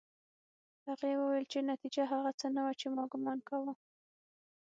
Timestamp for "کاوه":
3.47-3.73